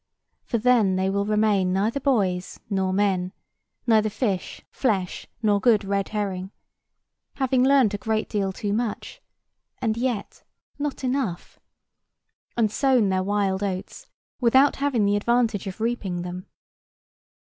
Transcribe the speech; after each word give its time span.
For 0.45 0.57
then 0.57 0.95
they 0.95 1.11
will 1.11 1.27
remain 1.27 1.73
neither 1.73 1.99
boys 1.99 2.59
nor 2.71 2.91
men, 2.91 3.33
neither 3.85 4.09
fish, 4.09 4.63
flesh, 4.71 5.27
nor 5.43 5.59
good 5.61 5.85
red 5.85 6.09
herring: 6.09 6.49
having 7.35 7.63
learnt 7.63 7.93
a 7.93 7.99
great 7.99 8.27
deal 8.27 8.51
too 8.51 8.73
much, 8.73 9.21
and 9.77 9.95
yet 9.95 10.41
not 10.79 11.03
enough; 11.03 11.59
and 12.57 12.71
sown 12.71 13.09
their 13.09 13.21
wild 13.21 13.61
oats, 13.61 14.07
without 14.39 14.77
having 14.77 15.05
the 15.05 15.15
advantage 15.15 15.67
of 15.67 15.79
reaping 15.79 16.23
them. 16.23 16.47